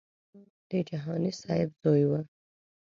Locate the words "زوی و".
1.81-2.13